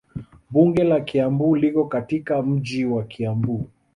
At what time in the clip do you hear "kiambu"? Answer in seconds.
1.01-1.55, 3.03-3.67